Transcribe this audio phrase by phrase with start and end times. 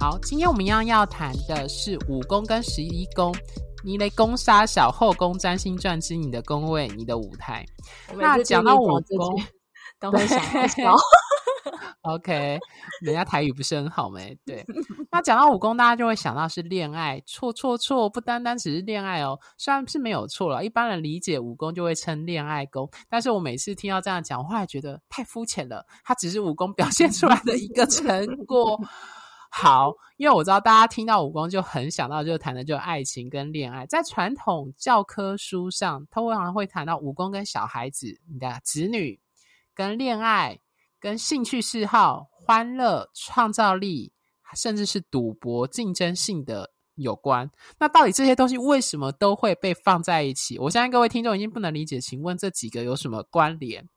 [0.00, 3.34] 好，今天我们一样要谈的是五宫跟十一宫，
[3.82, 7.66] 你雷攻杀小后宫占星传之你的宫位，你的舞台。
[8.16, 9.42] 那讲到五宫，
[9.98, 10.94] 都会想笑。
[12.02, 12.60] OK，
[13.02, 14.38] 人家台语不是很好没？
[14.46, 14.64] 对。
[15.10, 28.80] 那讲到五宫，大家就会想到是恋爱，错错错，不单单只是恋爱哦，虽然是没有错了，一般人理解五宫就会称恋爱宫，但是我每次听到这样讲，我后来觉得太肤浅了，它只是武功表现出来的一个成果。
[29.50, 33.86] 好，因为我知道大家听到武功就很想到，就谈的就爱情跟恋爱。
[33.86, 39.18] 在传统教科书上，通常会谈到武功跟小孩子、你的子女、
[39.74, 40.60] 跟恋爱、
[41.00, 44.12] 跟兴趣嗜好、欢乐、创造力，
[44.54, 47.50] 甚至是赌博、竞争性的有关。
[47.80, 50.58] 那到底这些东西为什么都会被放在一起？
[50.58, 53.88] 我相信各位听众已经不能理解，请问这几个有什么关联？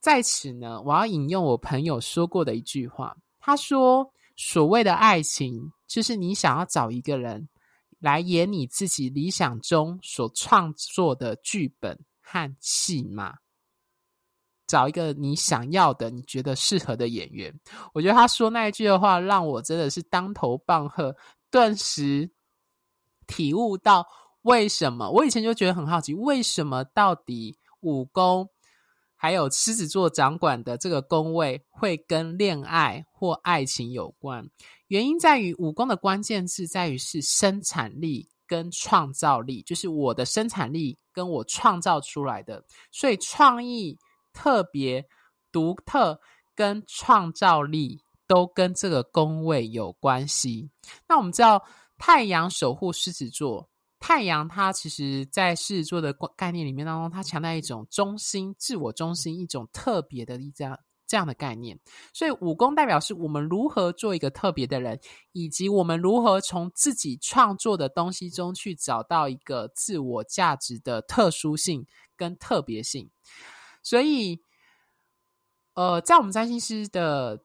[0.00, 4.10] 在此呢，我要引用我朋友说过的一句话，他说。
[4.36, 7.48] 所谓的爱情，就是你想要找一个人
[8.00, 13.36] 来演你自己理想中所创作的剧本和戏码，
[14.66, 17.54] 找一个你想要的、你觉得适合的演员。
[17.92, 21.14] 我觉得他说那一句的话，让我真的是当头棒喝，
[21.50, 22.30] 顿时
[23.26, 24.06] 体悟到
[24.42, 25.08] 为什么。
[25.10, 28.50] 我以前就觉得很好奇，为什么到底武功？
[29.24, 34.46] 还有狮子座掌管的这个宫位会跟恋爱或爱情有关，
[34.88, 42.62] 原因在于五宫的关键字在于是生产力跟创造力，就是我的生产力跟我创造出来的，
[42.92, 43.98] 所以创意
[44.34, 45.02] 特别
[45.50, 46.20] 独特
[46.54, 50.68] 跟创造力都跟这个宫位有关系。
[51.08, 51.64] 那我们知道
[51.96, 53.70] 太阳守护狮子座。
[54.06, 61.80] 太阳，它其实在狮子座的概念里面当中，它强调一种中心、自我中心，一种特别的这样这样的概念。
[62.12, 65.00] 所以五宫代表是我们如何做一个特别的人，
[65.32, 73.10] 以及我们如何从自己创作的东西中去找到一个自我价值的特殊性跟特别性。
[73.82, 74.42] 所以，
[75.72, 77.42] 呃，在我们占星师的。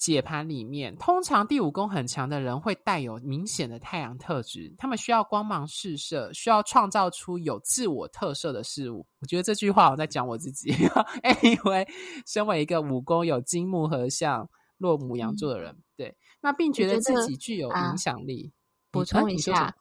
[0.00, 9.06] 解盘里面，通常第五宫很强的人会带有明显的太阳特质，他们需要光芒四射，需要创造出有自我特色的事物。
[9.20, 10.70] 我觉得这句话我在讲我自己，
[11.42, 11.86] 因为
[12.26, 18.50] 身为一个五宫有金木合相落母羊座的人，嗯、对，那并觉得自己具有影响力。
[18.90, 19.76] 补、啊、充一下，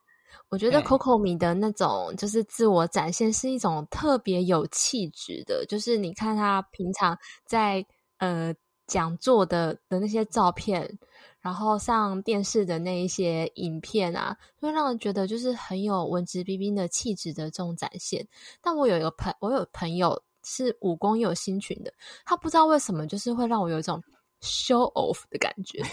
[0.49, 7.85] 我觉得 Coco 米的那种就是自我展现是一种特别有气质的，就是你看他平常在
[8.17, 8.53] 呃。
[8.89, 10.97] 讲座的的那些照片，
[11.39, 18.27] 然后上电视的那一些影片啊，会让人觉得就是很有文质彬彬的气质的这种展现。
[18.61, 21.93] 但我有一个朋，我有朋友是武功又有新群的，
[22.25, 24.01] 他不知道为什么就是会让我有一种
[24.41, 25.83] show off 的感觉，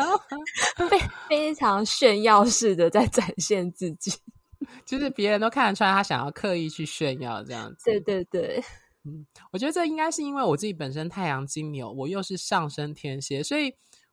[0.90, 0.98] 非
[1.28, 4.12] 非常炫耀式的在展现自己，
[4.84, 7.84] 就是别人都看得出来他想要刻意去炫耀这样子。
[7.84, 8.62] 对对对。
[9.06, 13.72] 嗯，我觉得这应该是因为我自己本身太阳金牛，我又是上升天蝎，所以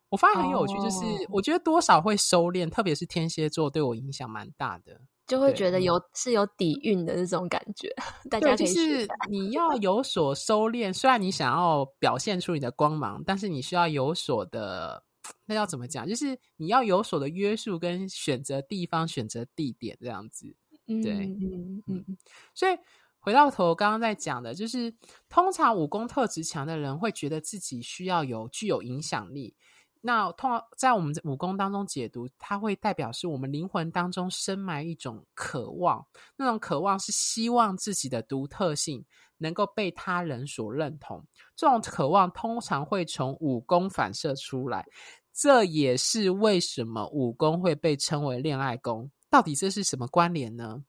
[0.10, 1.00] 我发现很有趣，就是
[1.30, 7.90] 我觉得多少会收敛，特别是天蝎座对我影响蛮大的，就会觉得有是有底蕴的那种感觉。
[8.30, 15.04] 大家就是你要有所收敛，虽然你想要表现出你的光芒，但是你需要有所的，
[15.48, 16.08] 那要怎么讲？
[16.08, 20.56] 就是你要有所的约束跟选择地方、选择地点这样子。
[20.86, 22.18] 对，嗯嗯嗯，
[22.54, 22.78] 所以。
[23.24, 24.94] 回到头，刚刚在讲的，就是
[25.30, 29.56] 通常武功特质强的人会觉得自己需要有具有影响力。
[30.02, 36.06] 那通常在我们武功当中解读，它会代表是我们灵魂当中深埋一种渴望，
[36.36, 39.06] 那种渴望是希望自己的独特性
[39.38, 41.26] 能够被他人所认同。
[41.56, 44.86] 这种渴望通常会从武功反射出来，
[45.34, 49.10] 这也是为什么武功会被称为恋爱功。
[49.30, 50.84] 到底这是什么关联呢？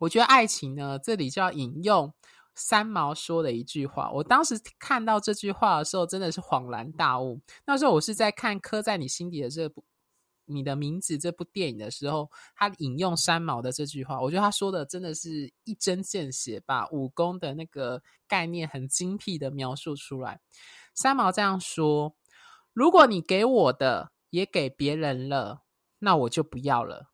[0.00, 2.12] 我觉得爱情呢，这里就要引用
[2.54, 4.10] 三毛说的一句话。
[4.10, 7.40] 我当时看到这句话的时候，真的是恍然大悟。
[7.66, 9.84] 那时候我是在看《刻在你心底的这部
[10.46, 20.40] 你的名字》这部电影的时候，他引用三毛的这句话，我觉得他说的真的是一针见血，把武功的那个概念很精辟的描述出来。
[20.94, 22.16] 三毛这样说
[22.72, 25.62] ：“如果你给我的也给别人了，
[26.00, 27.09] 那我就不要了。”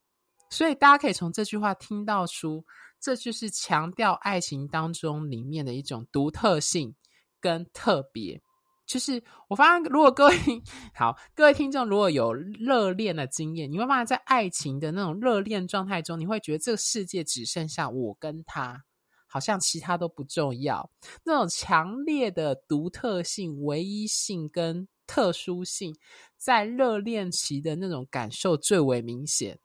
[0.51, 2.65] 所以大家可以从这句话听到出，
[3.01, 6.95] 这就是强调爱情当中里面的一种独特性
[7.41, 8.41] 跟特别。
[8.87, 10.37] 就是我发现，如果各位
[10.95, 18.81] 好，各位听众如果有热恋的经验，你会发现在爱情的那种热恋状态中，你会觉得这个世界只剩下我跟他，
[19.27, 20.89] 好像其他都不重要。
[21.25, 25.93] 那种强烈的独特性、唯一性跟特殊性，
[26.37, 29.59] 在热恋期的那种感受最为明显。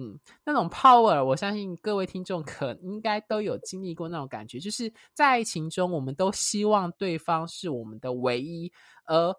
[0.00, 8.72] 嗯，那种 power，我相信各位听众可应该都有经历过那种感觉，就是在爱情中，我们都希望对方是我们的唯一，
[9.06, 9.34] 而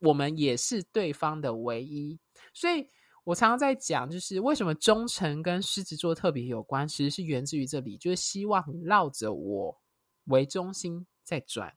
[0.00, 2.18] 我们也是对方的唯一。
[2.52, 2.84] 所以
[3.22, 9.80] 我常常在讲，就是为什么忠诚跟狮子座特别有关，其实是源自于这里，就是希望你绕着我
[10.24, 11.72] 为中心在转，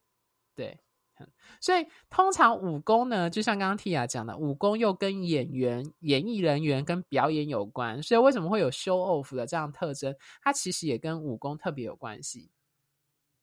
[0.55, 0.79] 对。
[1.61, 8.01] 所以，通常武功呢，就像刚刚 Tia 讲的，武功又跟演员、演艺人员跟表演有关。
[8.03, 10.15] 所以，为什么会有 show off 的这样特征？
[10.41, 12.49] 它其实也跟武功特别有关系。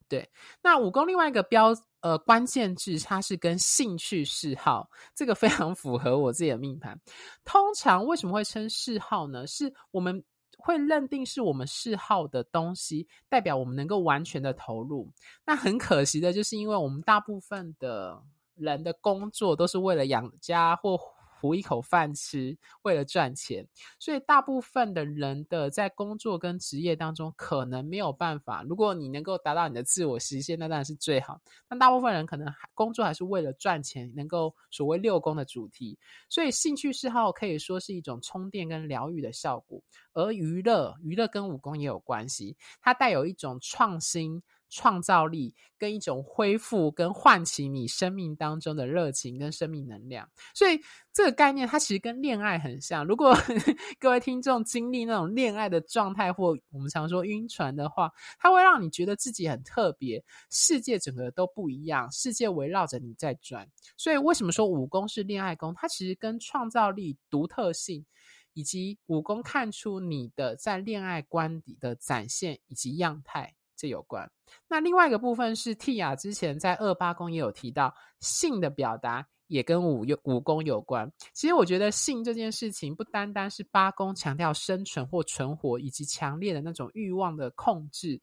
[0.08, 0.30] 对，
[0.62, 7.00] 那武功另外一个标呃关键字，它是跟兴趣嗜好，这个非常符合我自己的命盘。
[7.44, 9.46] 通常为什么会称嗜好呢？
[9.46, 10.22] 是我们。
[10.62, 15.08] 会认定是我们嗜好的东西，代表我们能够完全的投入。
[15.44, 18.22] 那很可惜的就是，因为我们大部分的
[18.54, 20.98] 人的工作都是为了养家或。
[21.42, 23.66] 糊一口饭吃，为了赚钱，
[23.98, 28.62] 所以大部分的人的在工作跟职业当中，可能没有办法。
[28.62, 31.40] 如果你能够达到你的自我实现，那当然是最好。
[31.68, 35.98] 但大部分人可能工作还是为了赚钱，能够所谓六宫的主题。
[36.28, 44.40] 所以兴趣嗜好可以说是一种充电跟疗愈的效果，而娱乐，娱乐跟五宫也有关系，它带有一种创新。
[44.72, 50.80] 创造力跟一种恢复跟唤起你生命当中的热情跟生命能量，所以
[51.12, 53.04] 这个概念它其实跟恋爱很像。
[53.04, 53.36] 如果
[54.00, 63.68] 各位听众经历那种恋爱的状态，或我们常说晕船的话，它会让你觉得自己很特别，世界整个都不一样，世界围绕着你在转。
[63.98, 65.74] 所以为什么说武功是恋爱功？
[65.76, 68.06] 它其实跟创造力、独特性
[68.54, 73.54] 以及武功看出你的在恋爱观底的展现以及样态。
[73.82, 74.30] 这有关。
[74.68, 81.10] 那另外一个部分是 Tia 之前在二八宫也有提到，性的表达也跟五有武功有关。
[81.34, 88.20] 其实我觉得性这件事情不单单是八宫强调生存或存活，以及强烈的那种欲望的控制，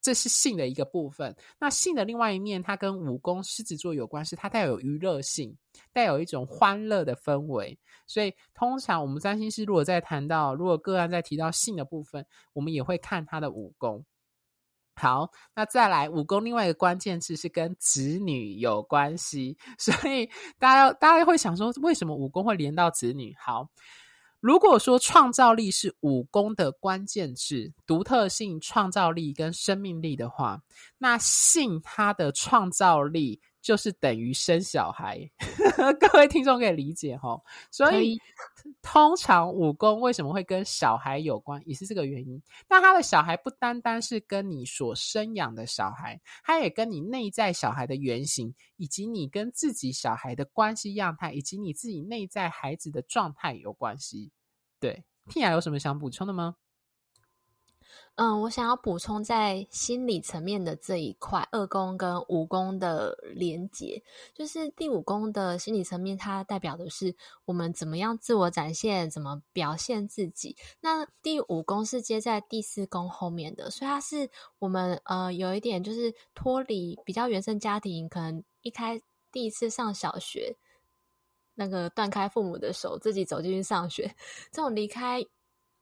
[0.00, 1.36] 这是性的一个部分。
[1.60, 5.54] 那性的另外一面，它跟武功狮子座有关，是它带有娱乐性，
[5.92, 7.78] 带有一种欢乐的氛围。
[8.06, 12.24] 所以通常我们占星师如果在谈到，如果个案在提到性的部分，
[12.54, 14.02] 我们也会看他的武功。
[14.96, 23.34] 好，那再来武功，另外一个关键字是跟子女有关系， 所以大家大家会想说，为什么武功会连到子女？
[23.38, 23.68] 好，
[24.40, 30.62] 如果说创造力是武功的关键字，独特性、创造力跟生命力的话，
[30.98, 33.40] 那性它的创造力。
[33.64, 35.18] 就是等于生小孩，
[35.98, 37.40] 各位听众可以理解哈。
[37.70, 38.20] 所以
[38.82, 42.40] 通常武功为什么会跟小孩有关，也是这个原因。
[42.68, 54.30] 但他的小孩不单单是跟你所生养的小孩，他也跟你内在小孩的原型，以及你跟自己小孩的关系样态，以及你自己内在孩子的状态有关系。
[54.78, 56.56] 对，Tia 有什么想补充的吗？
[58.16, 64.00] 嗯，我想要补充在心理层面的这一块，二宫跟五宫的连结，
[64.32, 70.56] 就是第五宫的心理层面，它代表的是我们怎么样自我展现，怎么表现自己。
[70.80, 74.30] 那第五宫是接在第四宫后面的，所以它是
[74.60, 79.02] 我们呃有一点就是脱离比较原生家庭，可能一开
[79.32, 80.56] 第一次上小学，
[81.56, 84.14] 那个断开父母的手，自己走进去上学，
[84.52, 85.26] 这种离开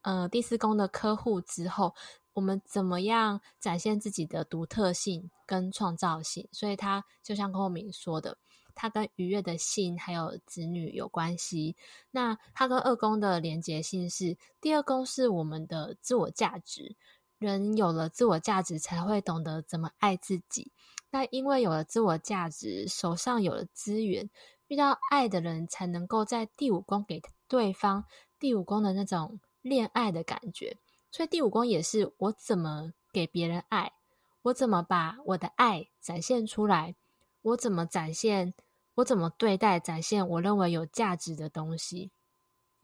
[0.00, 1.94] 呃第四宫的呵护之后。
[2.34, 6.48] 我们怎么样展现自己的独特性跟创造性？
[6.52, 8.38] 所以它就像空明说的，
[8.74, 11.76] 它跟愉悦的性还有子女有关系。
[12.10, 16.96] 那它跟二宫的连结性是，第二宫是我们的自我价值。
[17.38, 20.70] 人有了自我价值，才会懂得怎么爱自己。
[21.10, 24.30] 那因为有了自我价值，手上有了资源，
[24.68, 28.04] 遇到爱的人才能够在第五宫给对方
[28.38, 30.78] 第五宫的那种恋爱的感觉。
[31.12, 33.92] 所以第五宫也是我怎么给别人爱，
[34.40, 36.96] 我怎么把我的爱展现出来，
[37.42, 38.54] 我怎么展现，
[38.94, 42.10] 我怎么对待展现我认为有价值的东西。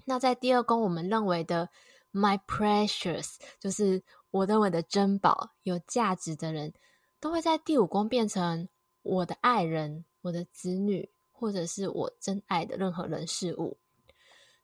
[0.04, 1.70] 那在第二宫，我们认为的
[2.12, 6.75] my precious，就是我认为的珍宝、有价值的人，
[7.20, 8.68] 都会在第五宫变成
[9.02, 13.78] 我的爱人、我的子女，或者是我真爱的任何人事物。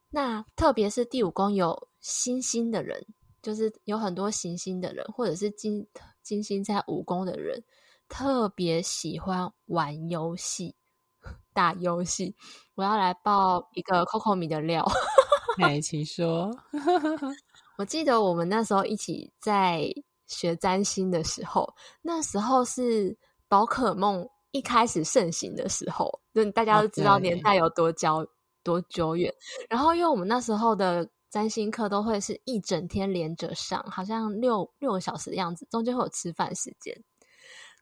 [0.09, 3.05] 那特别是第五宫有星星的人，
[3.45, 5.87] 就是有很多行星的人，或者是金
[6.23, 7.63] 金星在五宫的人，
[8.09, 10.75] 特别喜欢玩游戏、
[11.53, 12.35] 打游戏。
[12.73, 14.83] 我要来爆一个 Coco 米的料，
[15.61, 16.49] 哎， 请说。
[17.77, 19.87] 我记得我们那时候一起在
[20.25, 21.71] 学占星的时候，
[22.01, 23.15] 那时候是
[23.47, 28.27] 宝可梦一开始盛行的时候，就大家都知道年代有多久.
[28.63, 29.31] 多久远。
[29.69, 36.95] 然后因为我们那时候的占星课都会是一整天连着上，好像六六个小时的样子，中间会有吃饭时间。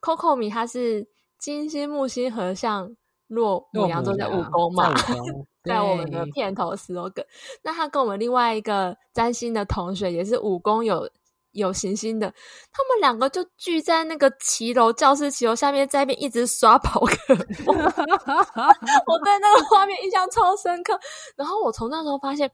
[0.01, 1.07] Coco 米他是
[1.37, 2.89] 金星木星合相，
[3.27, 4.91] 落牡羊座在五宫嘛。
[5.63, 7.25] 在我们的片头 slogan，
[7.61, 11.07] 那他跟我们另外一个占星的同学也是五宫有
[11.51, 12.27] 有行星的，
[12.71, 17.45] 他们两个就聚在那个骑楼教室骑楼下面，在那边一直刷跑可梦。
[17.77, 20.99] 我对那个画面印象超深刻。
[21.37, 22.51] 然后我从那时候发现，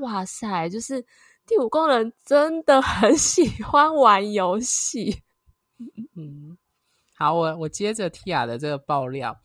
[0.00, 1.04] 哇塞，就是
[1.46, 5.22] 第五宫人真的很 喜欢玩游戏。
[6.14, 6.56] 嗯，
[7.16, 9.38] 好，我我接着 Tia 的这个爆料，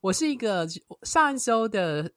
[0.00, 0.66] 我是一个
[1.02, 2.12] 上一周的。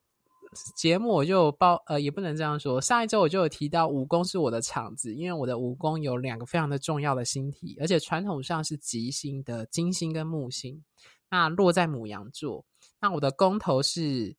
[0.76, 2.80] 节目我就有报，呃，也不能这样说。
[2.80, 10.84] 上一周我就有提到五宫是我的场子，因为我的五宫有两个非常的重要的星体，而且传统上是吉星的金星跟木星，
[11.32, 12.64] 那落在母羊座。
[13.02, 14.36] 那我的宫头是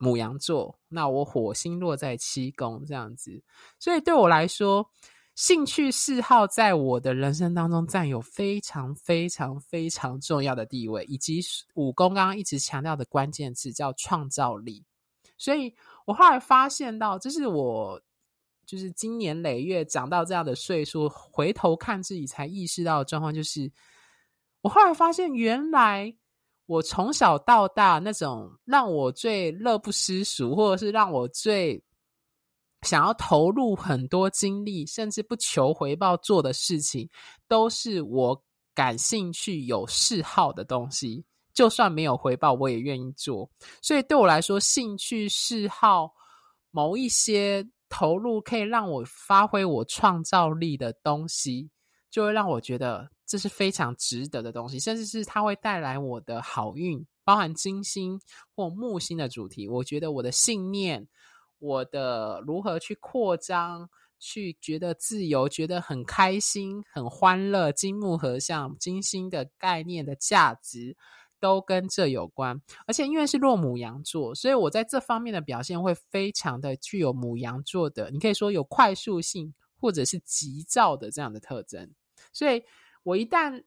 [0.00, 3.40] 牡羊座，那我火星落在七宫这样子。
[3.78, 4.90] 所以对我来说，
[5.36, 11.40] 兴趣嗜好在我的人生当中占有非常非常非常重要的地位，以及
[11.74, 14.84] 五宫刚刚一直强调的关键词叫创造力。
[15.38, 15.74] 所以
[16.06, 18.02] 我后来发现到，这是我
[18.66, 23.70] 就是经年累月长到这样的岁数，回头看自己才意识到的状况，就是
[24.62, 26.14] 我后来发现，原来
[26.70, 31.82] 我从小到大那种让我最乐不思蜀，或者是让我最
[32.82, 37.10] 想要投入很多精力，甚至不求回报做的事情，
[37.48, 38.40] 都是我
[38.72, 41.24] 感兴趣、有嗜好的东西。
[41.52, 43.50] 就算没有回报，我也愿意做。
[43.82, 46.12] 所以对我来说，兴趣嗜好
[46.70, 51.68] 某一些投入可以让我发挥我创造力的东西，
[52.10, 58.20] 就会让我觉得这是非常值得的东西，甚至是它会带来我的好运，包含金星
[58.54, 59.68] 或木星的主题。
[59.68, 61.06] 我觉得我的信念，
[61.58, 63.88] 我的如何去扩张，
[64.18, 67.70] 去觉得自由，觉得很开心、很欢乐。
[67.70, 70.96] 金木合相，金星的概念的价值。
[71.42, 81.90] 都跟这有关，而且因为是落牡羊座，所以我在这方面的表现会非常的具有牡羊座的，你可以说有快速性或者是急躁的这样的特征。
[82.32, 82.62] 所以
[83.02, 83.62] 我一旦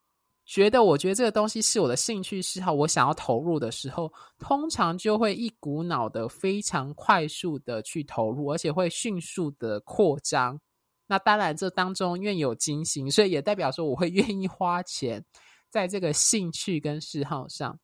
[0.45, 10.59] 觉得我觉得这个东西是我的兴趣嗜好，我想要投入的时候，通常就会一股脑的非常快速的去投入，而且会迅速的扩张。
[11.07, 15.23] 那当然，这当中因为有金星，所以也代表说我会愿意花钱。
[15.69, 17.79] 在这个兴趣跟嗜好上，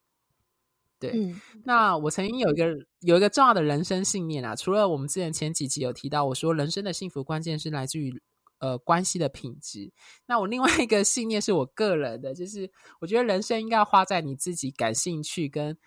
[1.00, 2.68] 对，嗯，那我曾经有一个
[3.00, 8.14] 有一个重要的人生信念啊，除了我们之前前几集有提到，我说人生的幸福关键是来自于
[8.60, 9.92] 呃关系的品质。
[10.25, 15.78] 那我另外一个信念是我个人的，就是我觉得人生应该要花在你自己感兴趣跟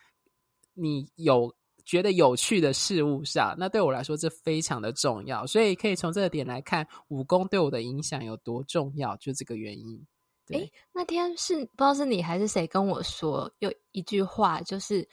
[0.75, 3.55] 你有觉得有趣的事物上。
[3.59, 10.07] 那对我来说，这非常的重要，所以可以从这个点来看，武功对我的影响有多重要，就这个原因。
[10.49, 15.09] 哎，那天是不知道是你还是谁跟我说有一句话，就是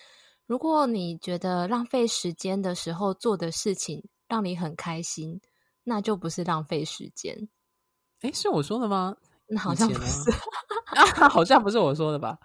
[0.47, 5.39] 如果你觉得浪费时间的时候做的事情让你很开心，
[5.83, 7.49] 那就不是浪费时间。
[8.21, 9.15] 哎，是我说的吗？
[9.47, 10.29] 那好像不是，
[10.95, 12.37] 啊，好像不是我说的吧？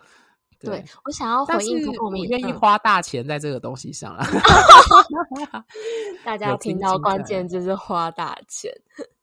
[0.59, 4.25] 对，对我想要回应，我们愿意花大钱在这个东西上了。
[6.25, 8.73] 大家听到关键就是花大钱。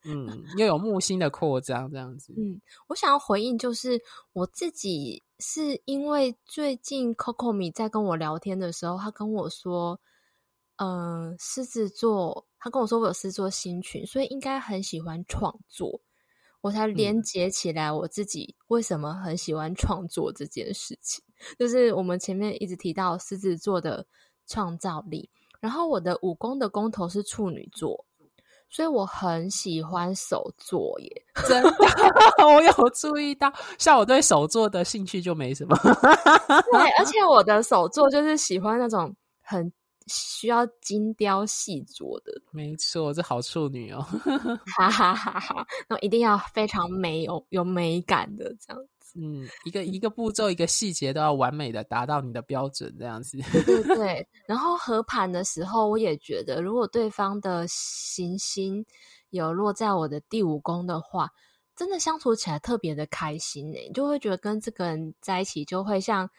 [0.03, 2.33] 嗯，又有木星的扩张这样子。
[2.37, 3.99] 嗯，我想要回应就是
[4.33, 9.99] 我自己是因为最近 Coco 米在跟我聊天的时候，他跟我说，
[10.83, 16.01] 嗯、呃，狮子座，他跟我说我有狮子座星群，所以应该很喜欢创作，
[16.61, 21.23] 我才连接起来我自己为什么很喜欢创作这件事情。
[21.59, 24.03] 就是我们前面一直提到狮子座的
[24.47, 28.03] 创造力，然后我的武功的工头是处女座。
[28.73, 31.69] 所以我很喜欢手作耶，真的，
[32.47, 33.51] 我有注意到。
[33.77, 39.69] 像我对手作的兴趣就没什么， 对，而且我的手作就是喜欢那种很
[40.07, 42.31] 需要精雕细琢的。
[42.51, 44.01] 没错，这好处女哦，
[44.77, 45.67] 哈哈哈哈！
[45.87, 49.19] 那一定要非常美，有有美感的这样子。
[49.19, 53.37] 嗯，一个一个步骤，一个细节都要完美的达到你的标准，这样子。
[53.51, 54.27] 对对对。
[54.47, 58.85] 然后合盘的时候，我也觉得，如果对方的行星
[59.29, 61.29] 有落在我的第五宫的话，
[61.75, 66.29] 真的相处起来特别的开心呢，就会觉得跟这个人在一起就会像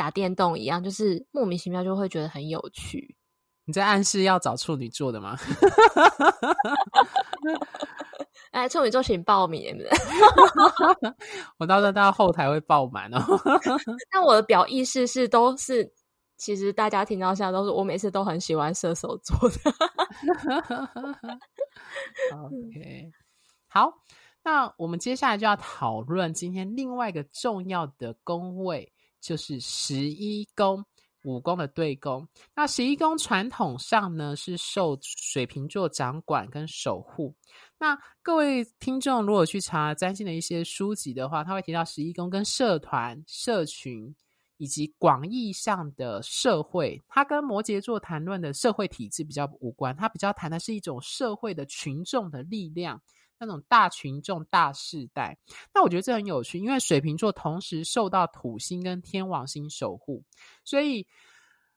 [0.00, 3.18] 打电动一样，就是莫名其妙就会觉得很有趣。
[3.66, 5.36] 你在暗示要找处女座的吗？
[8.50, 9.76] 哎，处女座请报名！
[11.60, 13.20] 我到时候到后台会爆满哦。
[14.10, 15.92] 但我的表意识是都是，
[16.38, 19.56] 其实大家听到现在都是我每次都很喜欢射手座的。
[22.34, 23.10] OK，
[23.68, 23.92] 好，
[24.44, 30.84] 那我们接下来就要讨论今天另外一个重要的宫位，就是十一宫。
[31.24, 37.36] 五宫的对宫，那十一宫传统上呢是受水瓶座掌管跟守护。
[37.78, 44.16] 那各位听众如果去查占星的一些书籍的话，他会提到十一宫跟社团、社群
[44.56, 52.98] 以及广义上的社会，它跟摩羯座谈论的社会体制比较无关，它比较谈的是一种社会的群众的力量。
[53.40, 55.36] 那种大群众、大世代，
[55.74, 60.22] 那我觉得这很有趣，因为水瓶座同时受到土星跟天王星守护，
[60.62, 61.06] 所以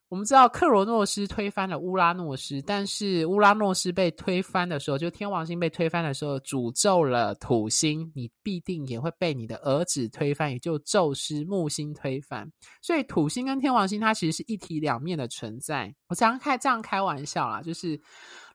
[0.10, 12.48] 我们知道克罗诺斯推翻了乌拉诺斯，但是乌拉诺斯被推翻的时候，就天王星被推翻的时候，诅咒了土星，你必定也会被你的儿子推翻，也就宙斯木星推翻。
[12.82, 15.91] 所以土星跟天王星它其实是一体两面的存在。
[16.10, 18.00] 我常常开这样开玩笑啦，就是。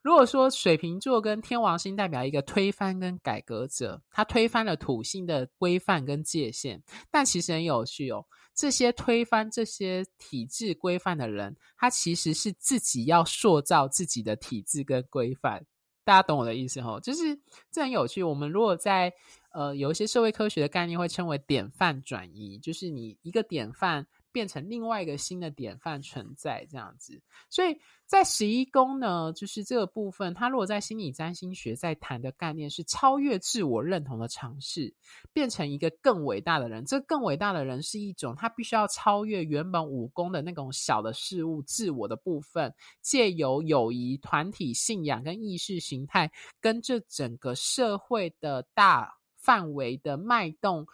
[0.09, 8.25] 如果说水瓶座跟天王星代表一个推翻跟改革者，他推翻了土星的规范跟界限，但其实很有趣哦。
[8.55, 15.67] 这些推翻这些体制规范的人，他其实是自己要塑造自己的体制跟规范。
[16.05, 16.99] 大家懂我的意思吼？
[16.99, 17.39] 就是
[17.71, 18.23] 这很有趣。
[18.23, 19.13] 我们如果在
[19.53, 24.07] 呃有一些社会科学的概念，会称为典范转移，就是你一个典范。
[24.31, 34.95] 变成另外一个新的典范存在这样子，所以在十一宫呢，就是这个部分，它如果在心理占星学在谈的概念是超越自我认同的尝试，
[35.33, 36.85] 变成一个更伟大的人。
[36.85, 50.87] 这更伟大的人是一种，他必须要超越原本五宫的那种小的事物、自我的部分，借由友谊、团体、信仰跟意识形态，跟这整个社会的大范围的脉动。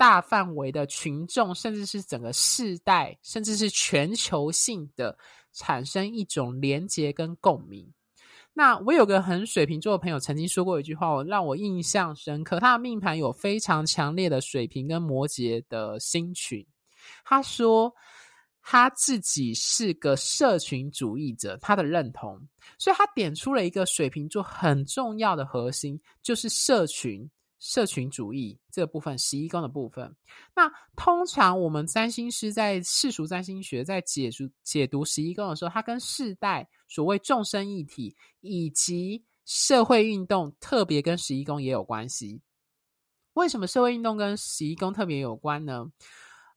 [0.00, 5.14] 大范围的群众，甚至是整个世代，甚至是全球性的
[5.52, 7.86] 产生一种连结跟共鸣。
[8.54, 12.58] 那我有个很水瓶座的朋友曾经说过一句话，我让我印象深刻。
[12.60, 16.66] 他的命盘有非常强烈的水瓶跟摩羯的星群。
[17.22, 17.94] 他说
[18.62, 22.40] 他自己是个社群主义者，他的认同，
[22.78, 27.30] 所以他点出了一个水瓶座很重要的核心，就是社群。
[27.60, 30.16] 社群主义这部分，十一宫的部分。
[30.56, 42.40] 那通常我们占星师在世俗占星学在解读解读十一宫的时候，它跟世代、所谓众生一体以及社会运动，特别跟十一宫也有关系。
[43.34, 45.86] 为什么社会运动跟十一宫特别有关呢？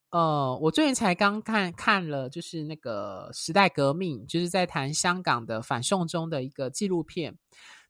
[0.10, 7.38] 呃，我最近才刚看看了，就是那个时代革命，就是在谈香港的反送中的一个纪录片。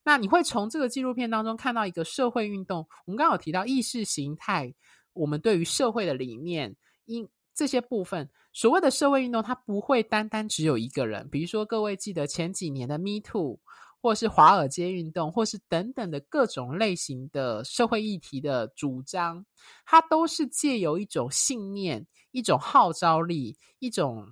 [0.04, 2.86] 那你会从这个纪录片当中看到一个社会运动。
[3.06, 4.74] 我们刚刚有提到意识形态，
[5.14, 11.30] 我们对于社会的理念，因这些部分，所谓的社会运动，它不会单单只有一个人。
[11.30, 13.60] 比如说，各位记得前几年的 Me Too，
[14.02, 19.46] 或是华尔街运动，或是等等的各种类型的社会议题的主张，
[19.86, 24.28] 它都是借由一种信念、一种号召力、一种。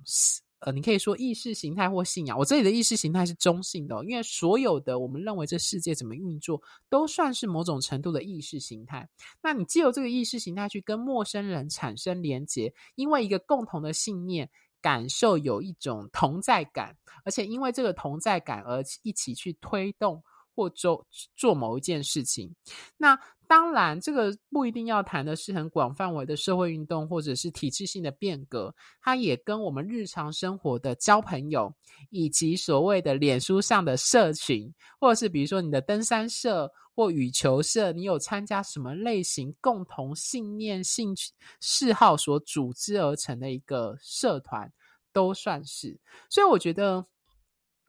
[0.64, 2.38] 呃，你可以说意识形态或信仰。
[2.38, 9.08] 我这里的意识形态是中性的哦，因为所有的我们认为这世界怎么运作，都算是某种程度的意识形态。
[9.42, 14.48] 那你借由这个意识形态去跟陌生人产生连结，因为一个共同的信念，
[14.80, 20.22] 感受有一种同在感，而且因为这个同在感而一起去推动
[20.54, 22.54] 或做做某一件事情。
[22.96, 28.74] 那当然，这个不一定要谈的是很广范围的社会运动，或者是体制性的变革。
[29.02, 31.70] 它也跟我们日常生活的交朋友，
[32.08, 44.72] 以及所谓的脸书上的社群，或者是比如说你的登山社或羽球社，你有参加什么类型共同信念、兴趣、嗜好所组织而成的一个社团，
[45.12, 46.00] 都算是。
[46.30, 47.04] 所以我觉得。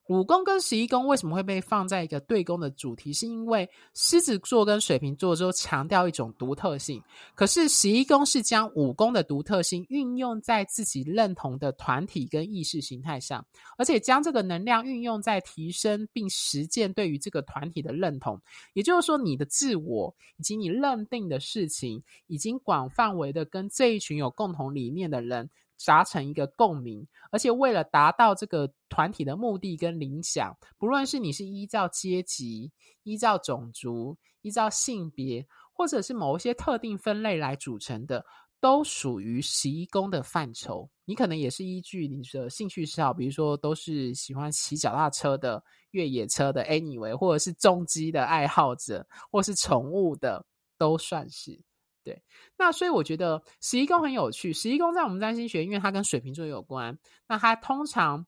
[0.08, 3.14] 五宫跟十一宫为什么会被放在一个对宫的主题？
[3.14, 7.02] 是因为狮子座跟水瓶座都强调一种独特性，
[7.36, 13.46] 可是十一宫是将五宫的独特性运用在自己认同的团体跟意识形态上，
[13.78, 18.42] 而且将这个能量运用在提升并实践对于这个团体的认同。
[18.74, 25.50] 也就是说，你的自我以及你认定的事情，已经广范围的跟这一群有共同理念的人。
[25.86, 32.72] 达成一个共鸣，而且为了达到这个团体的目的跟理想，不论是你是依照阶级、
[33.04, 38.26] 依照种族、依照性别，或者是某一些特定分类来组成的，
[38.60, 40.90] 都属于十一宫的范畴。
[41.06, 50.46] 你可能也是依据你的兴趣嗜好，比如说都是喜欢骑脚踏车的、越野车的，anyway，或者是重机的爱好者，或是宠物的，
[50.78, 51.60] 都算是。
[52.04, 52.22] 对，
[52.58, 54.52] 那所以我觉得十一宫很有趣。
[54.52, 56.98] 十一宫在我们占星学，因为它跟水瓶座有关。
[57.28, 58.26] 那它通常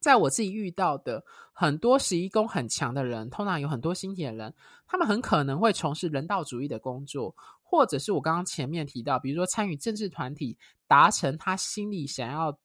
[0.00, 4.54] 在我自己遇到的很多十一宫很强的人，通常有很多星体的人，
[4.86, 12.58] 他们很可能会从事人道主义的工作，或者是我刚刚前面提到，比如说参与政治团体，达成他心里想要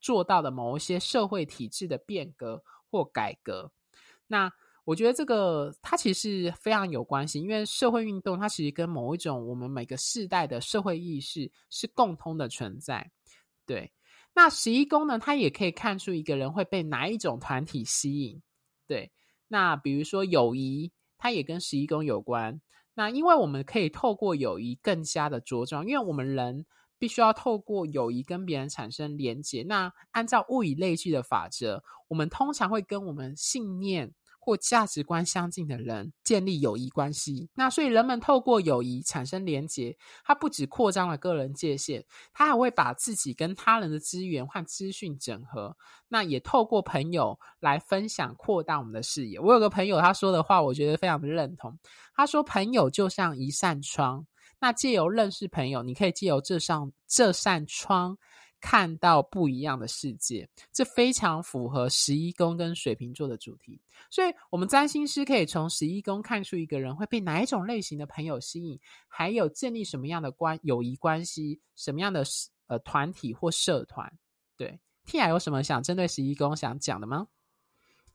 [0.00, 3.72] 做到的某一些社会体制的变革或改革。
[4.28, 4.52] 那
[4.90, 13.08] 我觉得这个它其实非常有关系，因为社会运动它其实跟某一种我们每个世代的社会意识是共通的存在。
[13.64, 13.92] 对，
[14.34, 18.42] 那十一宫呢，它也可以看出一个人会被哪一种团体吸引。
[18.88, 19.12] 对，
[19.46, 22.60] 那比如说友谊，它也跟十一宫有关。
[22.94, 26.66] 那因为我们可以透过友谊更加的茁壮，因为我们人
[26.98, 29.62] 必须要透过友谊跟别人产生连结。
[29.62, 34.12] 那按照物以类聚的法则，我们通常会跟我们信念。
[34.40, 45.76] 或价值观相近的人建立友谊关系，那所以人们透过友谊产生连结，它不止扩张了个人界限，它还会把自己跟他人的资源和资讯整合。
[46.08, 49.38] 那也透过朋友来分享，扩大我们的视野。
[49.38, 51.78] 我有个朋友，他说的话，我觉得非常的认同。
[52.14, 54.26] 他说：“朋友就像一扇窗，
[54.58, 58.18] 那借由认识朋友，你可以借由这扇这扇窗。”
[58.60, 63.80] 看到不一样的世界，这非常符合十一宫跟水瓶座的主题。
[64.10, 72.24] 所以，我们占星师可以从十一宫看出一个人会被哪一种类型的朋友吸引，还有建立什么样的关友谊关系，什么样的
[72.66, 74.12] 呃团体或社团。
[74.56, 77.26] 对 ti 有什么想针对十一宫想讲的吗？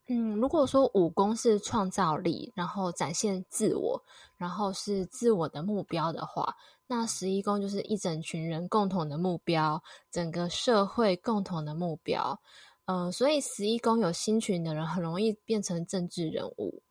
[0.08, 4.04] 嗯，如果说五宫是创造力，然后展现自我，
[4.38, 12.40] 然后是自我的目标的话，那十一宫就是一整群人共同的目标，整个社会共同的目标。
[12.86, 16.84] 嗯、所以十一宫有星群的人很容易变成政治人物，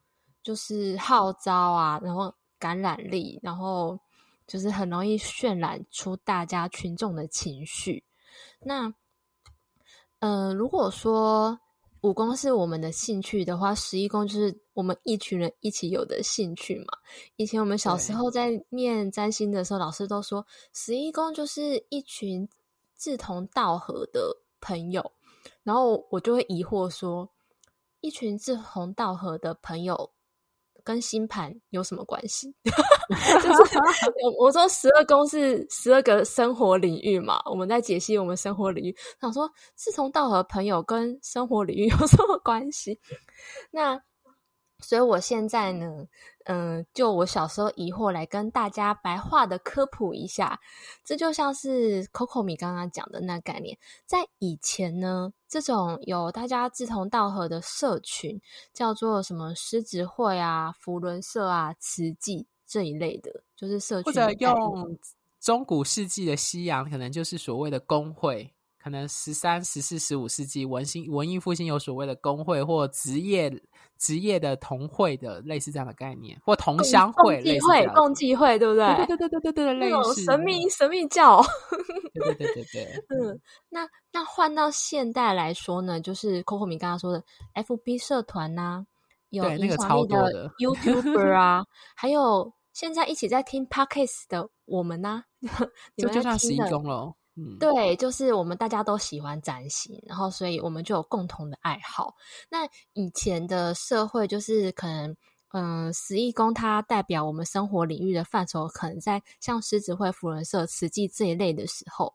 [0.42, 3.96] 就是号召啊，然后感染力，然后
[4.44, 8.02] 就是很容易渲染出大家群众的情绪。
[8.58, 8.92] 那，
[10.18, 11.60] 嗯、如果说。
[12.04, 16.98] 五宫是我们的兴趣的话，十一宫就是我们一群人一起有的兴趣嘛。
[17.36, 22.46] 以前我们小时候在念占星的时候，老师都说十一宫就是一群
[22.98, 25.12] 志同道合的朋友，
[25.62, 27.26] 然后我就会疑惑说，
[28.02, 30.10] 一群志同道合的朋友。
[30.84, 32.54] 跟星盘有什么关系？
[33.42, 33.78] 就是
[34.38, 38.94] 我说十二宫是十二个生活领域嘛，我们在解析我们生活领域。
[39.20, 43.00] 想说志同道合朋友跟生活领域有什么关系？
[43.72, 44.00] 那。
[44.84, 46.06] 所以我现在呢，
[46.44, 50.60] 嗯、呃，就我小时候疑惑来跟大家白话的科普一下，
[51.04, 58.40] 这就像是 Coco 米刚刚讲的那概念，在以前呢，这种有大家志同道合的社群，
[58.72, 64.04] 叫做什么狮子会啊、福伦社啊、慈济这一类的，就是社群。
[64.04, 64.98] 或者用
[65.40, 68.53] 中古世纪的西洋，可能就是所谓的工会。
[68.84, 73.50] 可能十三、十四、十五世纪文兴文艺复兴有所谓的工会或职业
[73.96, 78.86] 职业的同会的类似这样的概念，或同乡会、共济会、共济会，对不对？
[79.06, 81.42] 对对对对对对对，类似神秘神秘教。
[82.12, 83.04] 对对对对对。
[83.08, 88.86] 嗯，那那换到现代来说呢，就是 Coco 米刚刚说的 FB 社团呐、啊，
[89.30, 91.64] 有影响力的 YouTuber 啊，
[91.96, 95.66] 还有现在一起在听 Podcast 的我们呐、 啊，
[95.96, 97.14] 这就像十一宫了。
[97.58, 102.14] 对，就是我们大家都喜欢占星，然后所以我们就有共同的爱好。
[102.48, 105.16] 那以前的社会就是可能，
[105.52, 112.14] 嗯，十一宫它代表我们生活领域的范畴，可能在像狮子会、福人社、慈济这一类的时候，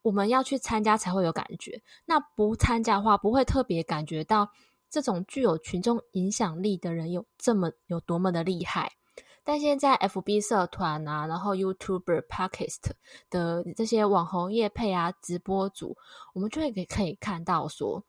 [0.00, 1.82] 我们要去参加才会有感觉。
[2.06, 4.48] 那不参加的话，不会特别感觉到
[4.88, 8.92] 这种具有群众影响力的人有这么有多么的厉害。
[9.44, 12.92] 但现在 FB 社团啊，然后 YouTuber、Podcast
[13.28, 15.96] 的这些网红业配啊、直播主，
[16.32, 18.02] 我们就会可以可以看到说，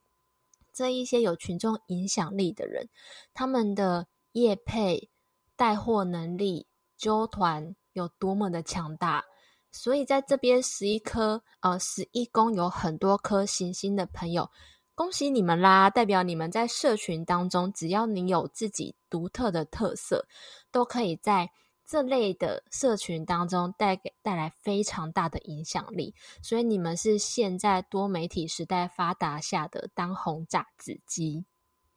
[0.72, 2.90] 这一些有群众影响力的人，
[3.34, 5.10] 他们的业配
[5.58, 6.68] 带货能力、
[6.98, 9.26] 揪团有多么的强大。
[9.72, 14.50] 所以在这边十一颗呃十一宫有很多颗行星的朋友，
[14.96, 15.90] 恭喜你们啦！
[15.90, 20.26] 代表你们在社群当中，只要你有自己独特的特色，
[20.72, 21.52] 都可以在
[21.86, 26.16] 这类的社群当中带给带来非常大的影响力。
[26.42, 31.46] 所以你们是现在多媒体时代发达下的当红炸子鸡。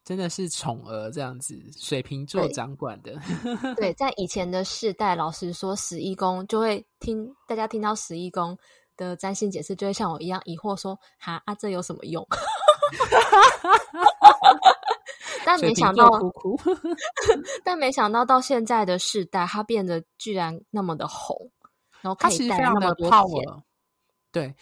[0.03, 3.13] 真的是宠儿这样子，水瓶座掌管的。
[3.43, 8.57] 对，对，在以前的世代，老实说，十一宫就会听大家听到十一宫
[8.97, 12.27] 的占星解释，就会像我一样疑惑说：“哈啊，这有什么用？”
[15.45, 16.59] 但没想到，哭哭
[17.63, 21.51] 但没想到到现在的世代，它变得居然那么的红，
[22.01, 23.19] 然后可以带来那么多钱。
[24.31, 24.55] 对。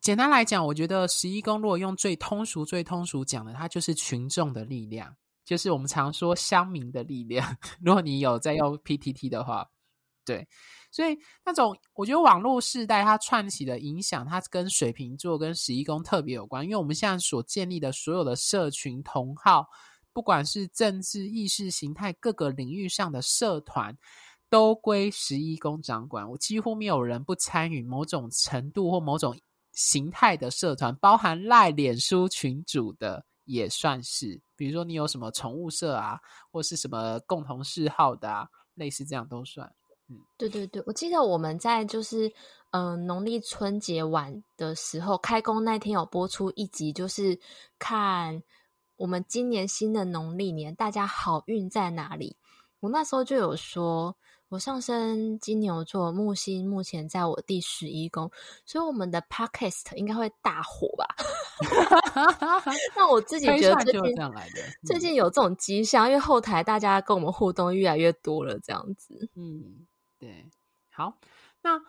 [0.00, 5.14] 简单来讲，我觉得十一宫如果用最通俗、最通俗讲的，它就是群众的力量，
[5.44, 7.46] 就是我们常说乡民的力量。
[7.84, 9.68] 如果你有在用 PTT 的话，
[10.24, 10.46] 对，
[10.90, 19.66] 所以那种我觉得网络世代它串起的影响，它跟水瓶座跟十一宫特别有关，因为我们现在所建立的所有的社群同好，
[20.12, 23.96] 不管是政治意识形态各个领域上的社团，
[24.48, 26.30] 都归十一宫掌管。
[26.30, 29.36] 我几乎没有人不参与某种程度或某种。
[29.72, 34.38] 形态的社团，包含赖脸书群组的，也算是。
[34.56, 36.18] 比如说，你有什么宠物社啊，
[36.50, 39.72] 或是什么共同嗜好的啊，类似这样都算。
[40.10, 42.26] 嗯，对对对，我记得我们在就是
[42.72, 47.38] 嗯、呃、农历春节晚的时候，开工那天有播出一集，就是
[47.78, 48.42] 看
[48.96, 52.36] 我们今年新的农历年，大家好运在哪里。
[52.80, 54.16] 我那时候就有说。
[54.50, 58.28] 我上升金牛座，木星目前在我第十一宫，
[58.66, 61.06] 所以我们的 podcast 应该会大火吧？
[62.96, 64.16] 那我自己觉得最近
[64.84, 69.30] 最近有这种迹象，因为后台大家跟我们互动越来越多了，这样子。
[69.36, 69.86] 嗯，
[70.20, 70.48] 对，
[70.92, 71.18] 好，
[71.62, 71.80] 那。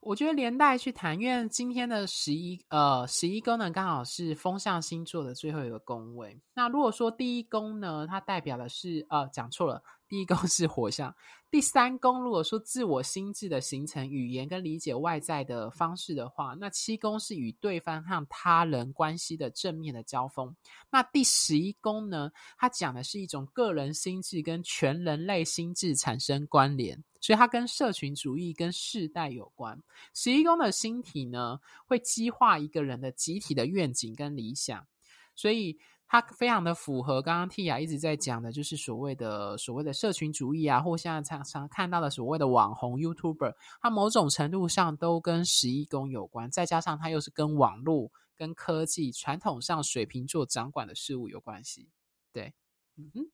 [0.00, 6.40] 我觉得连带去谈，因为今天的十一呃十一宫呢，刚好是风象星座的最后一个宫位。
[6.54, 11.14] 那如果说第一宫呢，它代表的是呃讲错了，第一宫是火象。
[11.50, 20.54] 第三宫如果说自我心智的形成、语言跟理解外在的方式的话，那七宫是与对方和他人关系的正面的交锋。
[20.90, 27.02] 那第十一宫呢，它讲的是一种个人心智跟全人类心智产生关联。
[27.20, 29.82] 所以它跟社群主义、跟世代有关。
[30.14, 34.86] 十一宫的星体呢，会激化一个人的集体的愿景跟理想，
[35.34, 35.76] 所以
[36.08, 46.50] 它非常的符合刚刚 Tia 一直在讲的，就是所谓的所谓的社群主义啊，或现在常常看到的所谓的网红 YouTuber，它某种程度上都跟十一宫有关。
[46.50, 51.90] 再加上它又是跟网络、跟科技、传统上水瓶座掌管的事物有关系。
[52.32, 52.54] 对，
[52.96, 53.30] 嗯哼，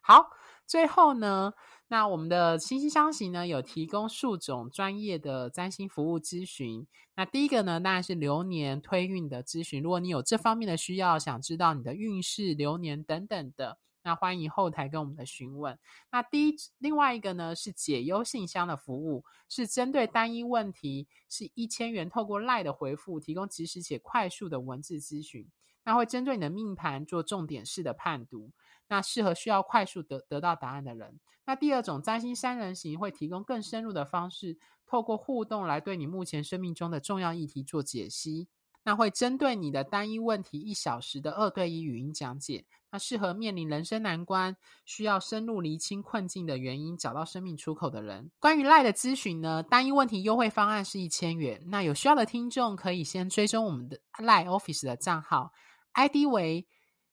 [0.00, 0.30] 好。
[0.66, 1.54] 最后呢，
[1.90, 6.86] 那我们的星星相惜呢，有提供数种专业的占星服务咨询。
[7.16, 9.82] 那第一个呢，当然是流年推运的咨询。
[9.82, 15.78] 如果你有这方面的需要，想知道你的运势、流年等等的，那欢迎后台跟我们的询问。
[16.12, 25.48] 那第一，另外一个呢是解忧信箱的服务，是针对单一问题，是一千元，透过赖的回复，提供及时且快速的文字咨询。
[25.84, 28.50] 那会针对你的命盘做重点式的判读。
[28.88, 31.20] 那适合需要快速得得到答案的人。
[31.44, 38.48] 那第二种占星三人行会提供更深入的方式，透过互动来对你目前生命中的重要议题做解析。
[38.84, 42.64] 那会针对你的单一问题一小时的二对一语音讲解。
[42.90, 48.30] 那适合面临人生难关，需要深入厘清困境的原因，找到生命出口的人。
[48.38, 51.62] 关于赖的咨询呢，单一问题优惠方案是一千元。
[51.66, 55.52] 那有需要的听众可以先追踪我们的赖 Office 的账号
[55.94, 56.66] ，ID 为。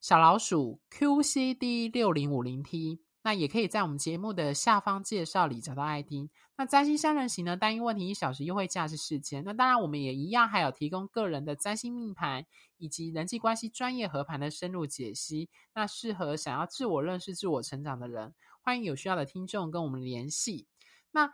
[0.06, 6.30] 小老鼠 QCD 六零五零 T，那也可以在我们节目的下方介绍里找到 ID。
[6.56, 9.44] 那占星三人行呢，单一问题一小时优惠价是四千。
[9.44, 12.46] 那当然，我们也一样还有提供个人的占星命盘
[12.78, 15.50] 以及人际关系专业合盘的深入解析。
[15.74, 20.68] 那适合想要自我认识、自我成长的人，欢迎有需要的听众跟我们联系。
[21.10, 21.32] 那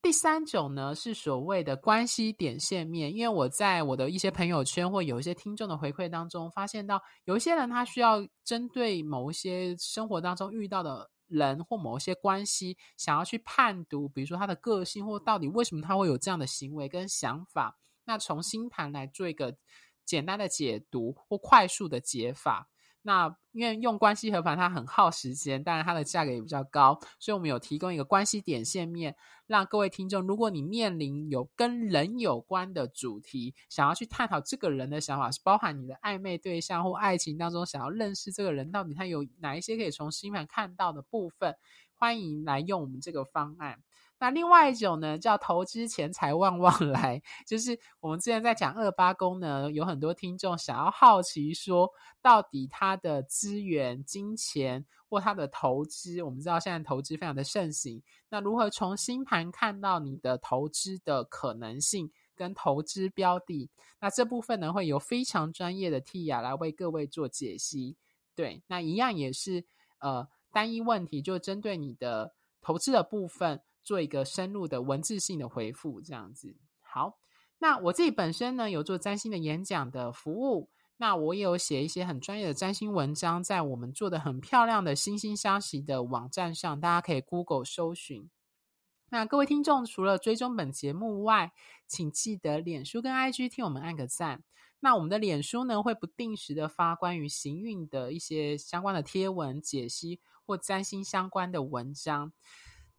[0.00, 19.54] 第三种呢，是所谓的关系点线面，因为我在我的一些朋友圈或有一些听众的回馈当中，发现到有一些人他需要针对某一些生活当中遇到的人或某一些关系，想要去判读，比如说他的个性或到底为什么他会有这样的行为跟想法，那从星盘来做一个
[20.06, 22.70] 简单的解读或快速的解法。
[23.02, 41.56] 那因为用关系合盘，它很耗时间，当然它的价格也比较高，所以我们有提供一个关系点线面，让各位听众，如果你面临有跟人有关的主题，想要去探讨这个人的想法，是包含你的暧昧对象或爱情当中想要认识这个人，到底他有哪一些可以从星盘看到的部分，
[41.94, 43.80] 欢迎来用我们这个方案。
[44.20, 51.88] 那另外一种呢，叫投资钱财旺旺来，就是我们之前在讲二八宫呢，有很多听众想要好奇说，
[52.20, 63.70] 到底他的资源、金钱或他的投资，我们知道现在投资非常的盛行，那如何从星盘看到你的投资的可能性跟投资标的？
[64.00, 67.96] 那这部分呢，会有非常专业的 Tia 来为各位做解析。
[68.34, 69.64] 对，那一样也是
[70.00, 73.60] 呃单一问题，就针对你的投资的部分。
[73.88, 76.54] 做一个深入的文字性的回复，这样子。
[76.82, 77.18] 好，
[77.56, 88.28] 那我自己本身呢，有做占星的演讲的服务，那我也有写一些很专业的占星文章，在我们做的很漂亮的星星消息的网站上，大家可以 Google 搜寻。
[89.08, 91.52] 那各位听众，除了追踪本节目外，
[91.86, 94.44] 请记得脸书跟 IG 替我们按个赞。
[94.80, 102.34] 那我们的脸书呢，会不定时的发关于行运的一些相关的贴文解析或占星相关的文章。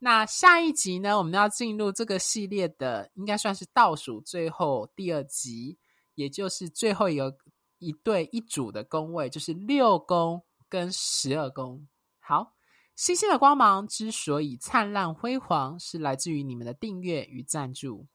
[0.02, 5.78] 那下一集呢，我们要进入这个系列的，应该算是倒数最后第二集，
[6.14, 7.36] 也就是最后一个
[7.78, 11.86] 一对一组的宫位，就是六宫跟十二宫。
[12.18, 12.54] 好，
[12.96, 18.06] 星星的光芒之所以灿烂辉煌，是来自于你们的订阅与赞助。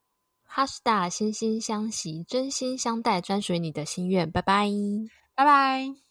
[0.42, 4.28] 哈士大，心心相惜，真心相待，专属于你的心愿。
[4.28, 4.68] 拜拜，
[5.34, 6.05] 拜拜。